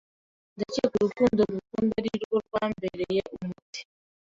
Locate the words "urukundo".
0.97-1.41